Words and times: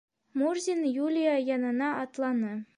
Мурзин 0.39 0.81
Юлия 1.05 1.35
янына 1.55 1.93
атланы: 2.03 2.59